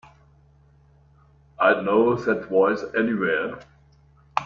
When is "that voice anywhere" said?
2.15-3.59